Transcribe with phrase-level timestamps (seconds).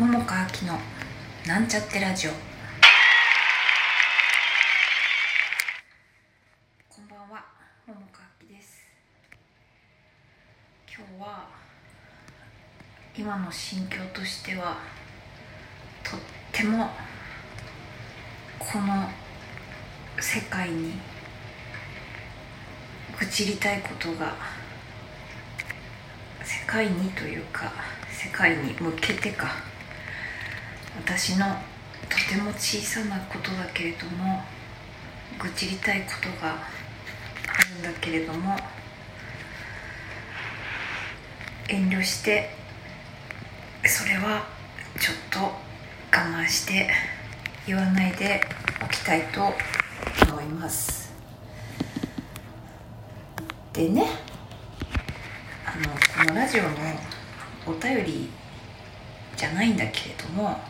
[0.00, 0.78] 桃佳明の
[1.46, 2.30] なんちゃってラジオ。
[2.30, 2.36] こ
[7.02, 7.44] んばんは
[7.86, 8.80] 桃佳明です。
[10.88, 11.48] 今日は
[13.14, 14.78] 今の心境としては
[16.02, 16.20] とっ
[16.50, 16.88] ても
[18.58, 19.06] この
[20.18, 20.94] 世界に
[23.18, 24.34] 愚痴りたいことが
[26.42, 27.70] 世界にというか
[28.10, 29.69] 世界に向けてか。
[31.04, 31.46] 私の
[32.08, 34.42] とても小さなことだけれども
[35.40, 36.58] 愚痴りたいことがあ
[37.74, 38.56] るんだけれども
[41.68, 42.50] 遠慮して
[43.86, 44.44] それは
[44.98, 45.52] ちょっと我
[46.12, 46.90] 慢して
[47.66, 48.40] 言わないで
[48.84, 49.40] おきたいと
[50.30, 51.12] 思います。
[53.72, 54.04] でね
[55.64, 56.68] あのこのラジオの
[57.66, 58.28] お便り
[59.36, 60.60] じゃないんだけれども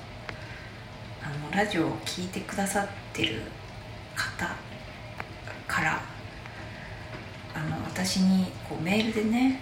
[1.53, 3.43] ラジオを聴いてくださってる
[4.15, 4.55] 方
[5.67, 6.01] から
[7.55, 9.61] あの私にこうメールでね、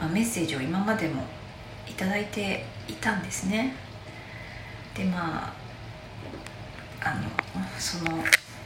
[0.00, 1.22] まあ、メッセージを今までも
[1.88, 3.74] いただいていたんですね。
[4.96, 5.52] でまあ
[7.04, 7.22] あの
[7.78, 8.18] その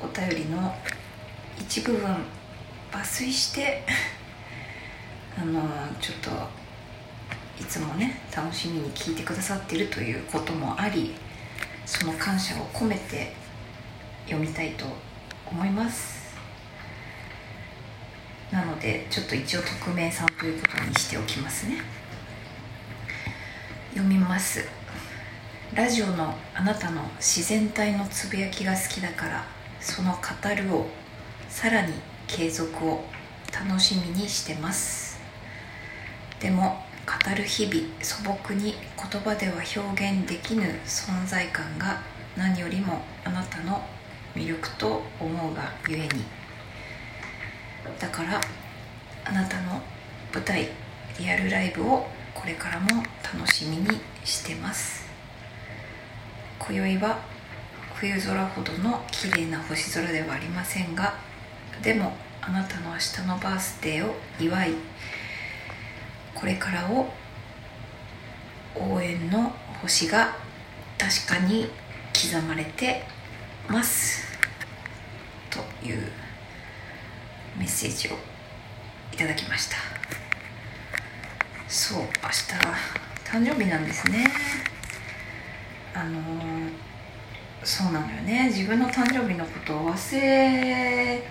[0.02, 0.74] お便りの
[1.58, 2.16] 一部分
[2.90, 3.84] 抜粋して
[5.38, 5.62] あの
[6.00, 6.30] ちょっと
[7.60, 11.14] いつもね楽しみに聞いてくださってるということもあり
[11.86, 13.32] その感謝を込めて
[14.24, 14.84] 読みたいと
[15.48, 16.34] 思います。
[18.50, 21.76] なのでちょっと一応匿名さんということにしておきますね。
[23.90, 24.64] 読みます。
[25.74, 29.44] ラジオのあなたの自然体のつぶやきが好きだから
[29.80, 30.20] その語
[30.54, 30.88] るを
[31.48, 31.92] さらに
[32.26, 33.04] 継続を
[33.52, 35.20] 楽しみにしてます。
[36.40, 42.00] でも語る日々素朴に言葉では表現できぬ存在感が
[42.36, 43.80] 何よりもあなたの
[44.34, 46.24] 魅力と思うがゆえに。
[48.00, 48.40] だから
[49.24, 49.80] あなたの
[50.34, 50.68] 舞台
[51.18, 52.88] リアルライブをこれからも
[53.22, 53.86] 楽しみに
[54.24, 55.06] してます。
[56.58, 57.18] 今宵は
[57.94, 61.14] 冬空ほどの綺麗な星空ではありませんが
[61.82, 62.12] でも
[62.42, 64.72] あなたの明日のバースデーを祝い
[66.38, 67.08] これからを
[68.74, 70.36] 応援の星が
[70.98, 71.68] 確かに
[72.12, 73.04] 刻まれて
[73.68, 74.38] ます
[75.50, 75.98] という
[77.58, 78.18] メッセージを
[79.12, 79.76] いただきました。
[81.68, 82.10] そう明日
[83.24, 84.26] 誕生日なんですね。
[85.94, 86.20] あの、
[87.64, 88.50] そうなのよね。
[88.52, 91.22] 自分の誕生日のことを忘れ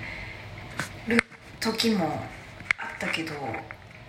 [1.07, 1.23] る
[1.59, 2.05] 時も
[2.77, 3.33] あったけど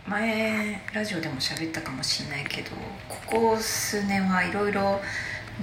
[0.09, 2.71] 前ラジオでも喋ったかもしれないけど
[3.09, 5.00] ここ数年はいろいろ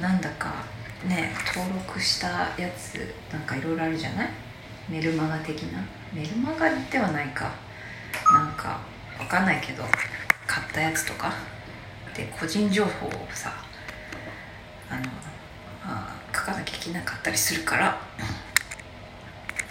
[0.02, 0.66] なんだか
[1.08, 2.28] ね登録した
[2.62, 4.30] やつなんかいろいろあるじゃない？
[4.90, 5.80] メルマガ的な？
[6.14, 7.52] メルマガではないか。
[8.34, 8.81] なんか
[9.18, 9.84] わかんないけど
[10.46, 11.31] 買ったやつとか？
[12.14, 13.54] で個人情報をさ
[14.90, 15.10] あの、ま
[15.86, 17.98] あ、書かなきゃいけなかったりするから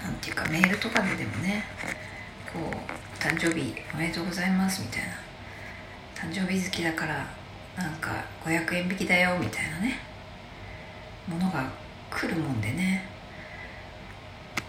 [0.02, 1.62] なんていうかメールとかででもね
[2.52, 5.08] こう誕生日おめでとうございますみたいな。
[6.16, 7.24] 誕生日好きだから
[7.76, 10.00] なんか500円引きだよみたいなね。
[11.28, 11.70] ものが
[12.10, 13.04] 来るもんでね。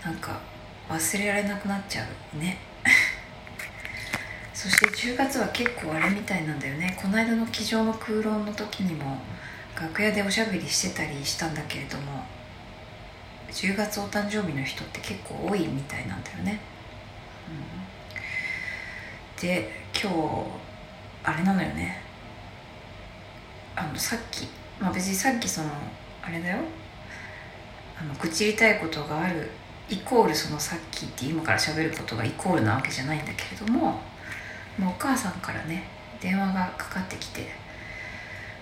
[0.06, 0.40] なんか
[0.88, 2.06] 忘れられなくなっちゃ
[2.36, 2.60] うね。
[4.54, 6.96] そして10月は結構あれみたいなんだよね。
[7.02, 9.18] この間の机上の空論の時にも
[9.76, 12.24] 楽屋でおしゃべりしてたりしたんだけれども
[13.52, 16.60] 10月お誕生日の人って結構多いみたいなんだよね、
[17.50, 17.93] うん、
[19.40, 20.18] で今日
[21.24, 22.02] あれなのよね。
[23.76, 24.48] あのさっき
[24.80, 25.70] まあ別にさっきその
[26.22, 26.60] あれだよ。
[28.00, 29.50] あの愚痴りたいことがある
[29.90, 34.00] イコールそのさっきって今から喋ることがイコールなわけじゃないんだけれども、
[34.80, 35.84] まあ、お母さんからね
[36.20, 37.48] 電話がかかってきて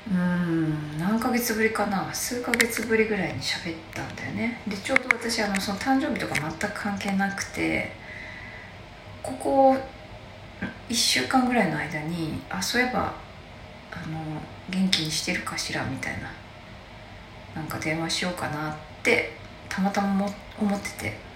[0.10, 4.62] うん何ヶ月ぶりかな数ヶ月ぶりぐらいに喋ったんだよね。
[4.68, 7.92] でちょうど私あのその誕生日とか全く関係なくて
[9.22, 9.78] ここ
[10.92, 13.14] 1週間ぐらいの間にあそういえば
[13.92, 16.32] あの元気にしてるかしらみたいな
[17.56, 19.34] なんか電話しようかなって
[19.70, 20.28] たまたま
[20.60, 21.32] 思ってて。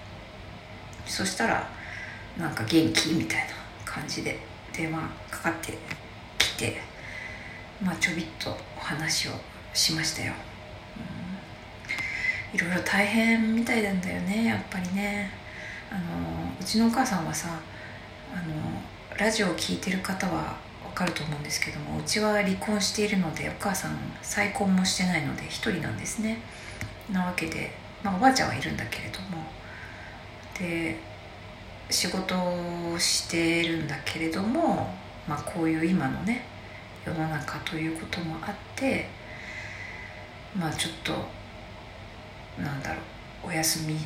[1.06, 1.68] そしたら
[2.36, 3.46] なんか元気みたいな
[3.84, 4.38] 感じで
[4.72, 4.98] 電話
[5.30, 5.78] かかって
[6.36, 6.76] きて
[7.82, 9.30] まあちょびっとお話を
[9.72, 10.32] しましたよ、
[12.52, 15.30] うん、いろいろ大変みたいなんだよねやっぱりね。
[15.88, 16.00] あの
[16.60, 17.48] うちのお母さんはさ
[18.34, 18.54] あの
[19.18, 26.38] ラジオを聴いてる方はおかると思うんですけどもうちは離婚しているのでお母さん再婚もしてないので1人なんですね。
[27.10, 27.70] なわけで、
[28.02, 29.44] まあ、おばあちゃんはいるんだけれども。
[30.58, 30.98] で
[31.88, 34.94] 仕事をしてるんだけれども、
[35.26, 36.44] まあ、こういう今のね
[37.06, 39.08] 世の中ということもあって
[40.58, 41.12] まあちょっと
[42.62, 43.00] なんだろ
[43.44, 43.98] うお休み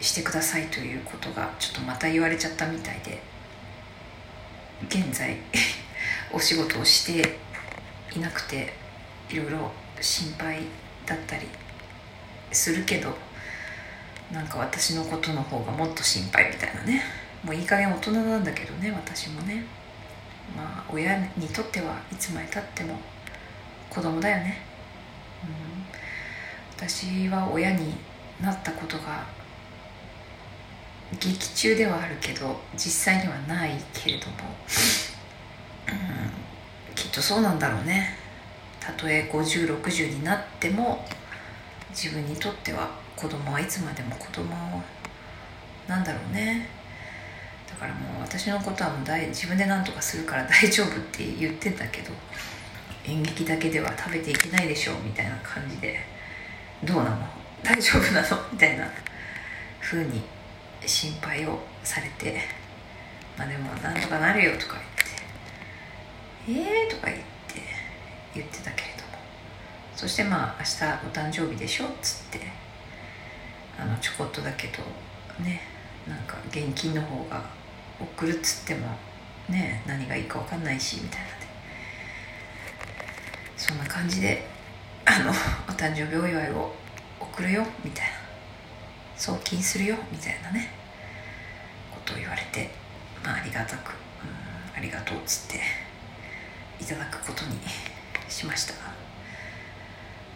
[0.00, 3.33] してくださいということがちょっとまた言われちゃったみたいで。
[4.88, 5.36] 現在
[6.32, 7.38] お仕事をして
[8.16, 8.72] いなくて
[9.30, 10.62] いろいろ心配
[11.06, 11.48] だったり
[12.52, 13.16] するけど
[14.32, 17.02] なんか私のことの方がもっと心配みたいなね。
[17.44, 19.62] もういい加減大人なんだけどね私もね。
[20.56, 22.98] まあ親にとってはいつまでたっても
[23.90, 24.58] 子供だよね、
[25.42, 25.86] うん、
[26.76, 27.94] 私は親に
[28.40, 29.24] なったことが
[31.20, 34.32] 劇中ではあるけど実際にはないけれども、
[35.88, 38.16] うん、きっとそうなんだろうね。
[38.80, 41.04] たとえ5060になっても
[41.90, 44.44] 自分にとっては子供はいつまでも子供
[45.88, 46.68] なんだろうね。
[47.68, 52.12] だからもう私のことはもう大自分で何とかするから 大丈夫って言ってたけど
[53.06, 56.14] 演劇だけでは食べていけないでしょうみたいな感じで。
[56.84, 57.26] どうなの？
[57.62, 58.36] 大丈夫なの？
[58.52, 58.86] みたいな
[59.80, 60.22] 風に
[60.86, 62.40] 心配をされて
[63.36, 64.74] まあでもなんとかなるよとか
[66.46, 67.24] 言ってええー、とか言って
[68.34, 69.04] 言ってたけれども。
[69.94, 72.40] そしてまあ明日お誕生日でしょっつって
[73.78, 74.78] あのちょこっとだけど
[75.42, 75.60] ね
[76.06, 77.42] なんか現金の方が
[78.00, 78.88] 送るっつっても
[79.48, 81.34] ね何がいいか分かんないしみたいなで。
[83.56, 84.46] そんな感じで
[85.06, 85.32] あのお
[85.72, 86.74] 誕生日お祝いを
[87.20, 88.23] 送るよみたいな。
[89.16, 90.70] 送金するよみたいなね
[91.92, 92.70] ことを言われて、
[93.24, 95.60] まあ、ありがたく、うん、ありがとうっつって
[96.80, 97.58] いただくことに
[98.28, 98.74] しました。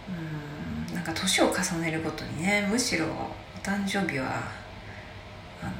[0.09, 3.09] うんなんか年を重ねるごとにねむしろお
[3.63, 4.43] 誕生日は
[5.63, 5.73] あの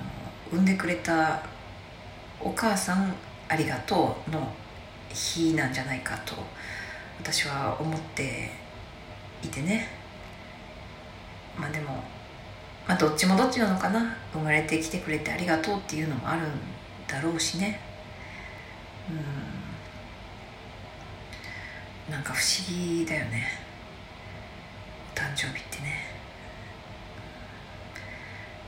[0.53, 1.43] 産んでくれた
[2.41, 3.15] お母さん
[3.49, 4.53] ありがとうの
[5.09, 6.35] 日なんじゃないかと
[7.21, 8.51] 私は思って
[9.43, 9.89] いてね。
[11.59, 12.05] まあでも
[12.89, 14.17] まあどっちもどっちなのかな。
[14.33, 16.51] 生まれてきてくれてありがとうっていうのもあるん
[17.07, 17.79] だろうしね。
[22.09, 22.13] うん。
[22.13, 23.47] なんか不思議だよね。
[25.15, 26.09] お誕生日ってね。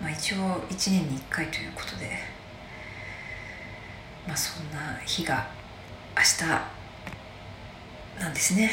[0.02, 0.36] まあ一応
[0.68, 2.10] 1年に1回ということで。
[4.28, 5.48] まあそんな日が
[6.14, 6.44] 明日
[8.22, 8.70] なんですね。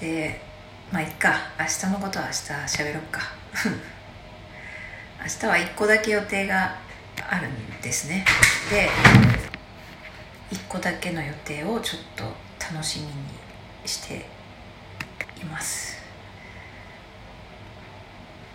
[0.00, 0.40] で
[0.92, 1.34] まあいっか。
[1.58, 2.36] 明日のことは明日
[2.84, 3.20] 喋ろっか。
[5.26, 6.76] 明日は1個だけ予定が
[7.28, 8.24] あるんですね。
[8.70, 8.88] で
[10.54, 12.22] 1個だけの予定をちょっと
[12.72, 13.12] 楽しみに
[13.84, 14.24] して
[15.40, 15.96] います。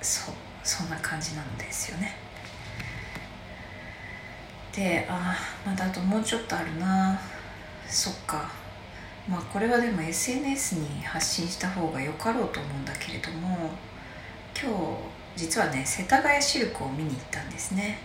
[0.02, 2.16] そうそんな感じなんですよね。
[4.74, 5.36] であ
[5.66, 7.20] あまだあともうちょっとあるな。
[7.86, 8.50] そっか。
[9.28, 13.72] まあこれはでも SNS に発信した方がよかろうと思うんだけれども
[14.56, 18.00] 今日実はね世田谷シルクを見に行ったんですね。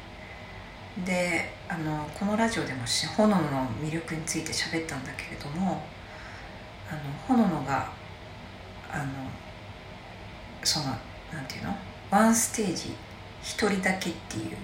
[1.05, 2.85] であのこのラジオでも
[3.17, 5.83] 炎の魅力について喋ったんだけれども
[6.91, 7.91] あの炎が
[8.91, 9.05] あの
[10.65, 10.87] その
[11.33, 11.77] なんていうの？
[12.11, 12.95] ワンステージ
[13.43, 14.57] 1人だけっていう。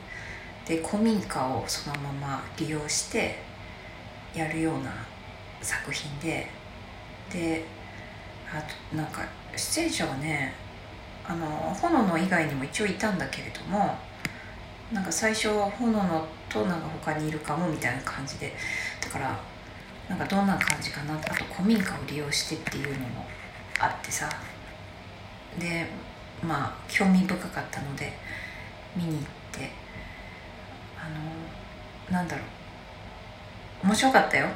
[0.65, 3.43] で古民家をそのまま利用して
[4.33, 4.93] やるような
[5.61, 6.49] 作品で。
[7.33, 7.65] で
[8.55, 9.23] あとなんか
[9.57, 10.53] 出演者はね
[11.27, 13.97] あの炎の以外にも一応いたんだけれども
[14.93, 18.53] なんか最初は炎のとなんか他にいるかもみたいな感じで
[19.01, 19.41] だから
[20.09, 23.25] なんかどんな感じかなあと古民家を利用してっていうのも
[23.79, 24.29] あってさ。
[25.59, 25.87] で
[26.43, 28.13] まあ興味深かったので
[28.97, 29.21] 見に行っ
[29.53, 29.71] て
[30.99, 31.09] あ
[32.11, 32.43] のなんだろ
[33.85, 33.87] う。
[33.87, 34.49] 面白かったよ。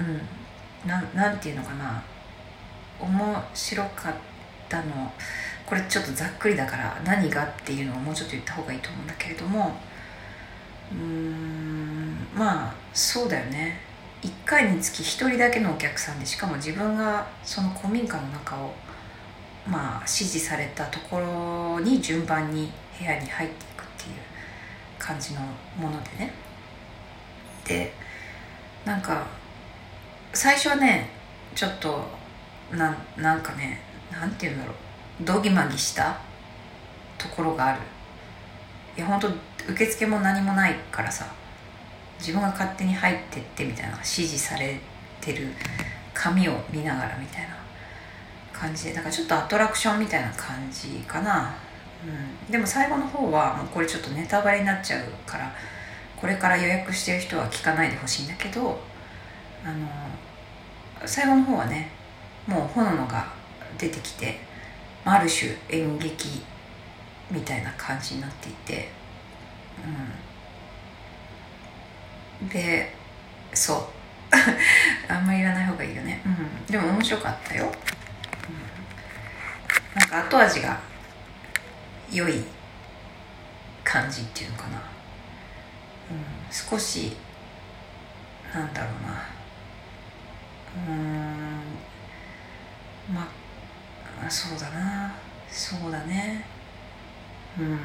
[0.00, 0.88] うん。
[0.88, 2.02] ななんていうのかな。
[3.00, 4.14] 面白かっ
[4.68, 5.12] たの
[5.66, 9.74] これちょっとざっくりだから何がっていうのをもうちょっと言った方がいいと思うんだけれども
[10.92, 13.80] うーんまあそうだよね。
[14.22, 18.72] 1回につき1人だけのお客さんでしかも自分がその古民家の中を
[19.66, 24.16] まあ指示されたところに順番に部屋に入っていくっていう
[24.98, 25.40] 感じの
[25.76, 26.32] ものでね。
[27.66, 27.92] で
[28.84, 29.26] なんか
[30.32, 31.08] 最初はね
[31.54, 32.02] ちょっと
[32.72, 33.80] なんなんかね
[34.10, 34.74] なんて言うんだろう。
[35.20, 36.18] どぎまぎした？
[37.18, 37.80] ところがある。
[38.96, 39.28] いや本当
[39.72, 41.26] 受付も何もないからさ。
[42.18, 43.92] 自分が勝手に入ってってみたいな。
[43.92, 44.78] 指示され
[45.20, 45.48] てる
[46.12, 47.48] 紙を見ながらみたいな。
[48.52, 48.92] 感じで。
[48.94, 51.52] だからちょっとアトラクションみたいな感じかな、
[52.06, 55.52] うん、でも最後の方はもうこれちょっとネタバレになっちゃうから
[56.16, 58.78] これから予約してる人は聞かないでほしいんだけど
[59.64, 59.88] あの
[61.04, 61.90] 最後の方はね
[62.46, 63.26] もう炎が
[63.76, 64.38] 出てきて
[65.04, 66.42] ある種演劇
[67.30, 68.88] みたいな感じになっていて、
[72.40, 72.92] うん、で
[73.52, 73.84] そう。
[75.08, 77.70] あんまり言わない方がいいよね、うん、でも面白かったよ、うん、
[80.00, 80.80] なんか後味が
[82.10, 82.42] 良い
[83.84, 84.82] 感じっていうのかな、
[86.10, 86.16] うん、
[86.50, 87.16] 少し
[88.54, 89.28] なんだろうな。
[90.86, 90.94] うん。
[93.12, 93.26] まあ
[94.22, 95.14] あそうだな。
[95.50, 96.44] そうだね。
[97.58, 97.78] うん。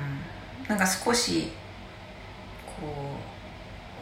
[0.68, 1.52] なんか少し
[2.66, 3.18] こ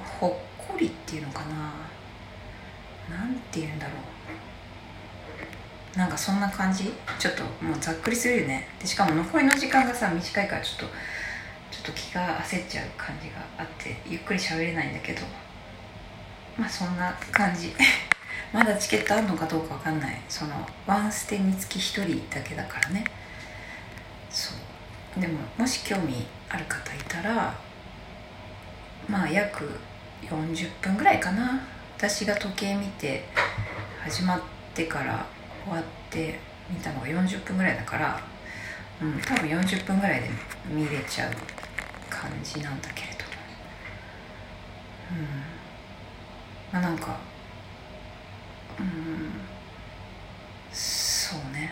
[0.04, 3.16] うほっこりっていうのかな。
[3.18, 3.94] なんて言うんだろ
[5.96, 5.98] う。
[5.98, 6.94] なんかそんな感じ？
[7.18, 8.68] ちょっともうざっくりするよね。
[8.80, 10.96] でしかも残りの時間がさ短いからちょっと
[11.72, 15.22] ちょっと気が焦っちゃう感じがあってゆっくり喋れないんだけど。
[16.58, 17.74] まあそんな感じ。
[18.54, 20.22] まだチケットあるのかどうかわかんない。
[20.30, 23.04] そのワンステにつき1人だけだからね。
[24.30, 24.54] そ
[25.18, 25.22] う。
[25.22, 27.56] でももし興味ある方いたら
[29.10, 29.80] まあ約
[30.22, 31.62] 40分ぐらいかな。
[31.98, 33.26] 私が時計見て
[34.04, 34.42] 始まっ
[34.76, 35.26] てから
[35.66, 36.40] 終わって
[36.70, 38.22] 見たのが40分ぐらいだから
[39.02, 40.30] うん多分40分ぐらいで
[40.70, 41.34] 見れちゃう
[42.08, 43.26] 感じなんだけれど
[45.12, 45.26] うん。
[46.72, 47.18] まあなんか
[48.80, 49.32] うん
[50.72, 51.72] そうね。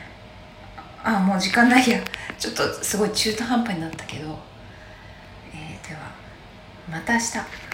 [1.03, 1.99] あもう時間ないや。
[2.37, 4.37] ちょっとすごい中途半端になったけど。
[5.53, 6.11] えー、では
[6.91, 7.64] また明日。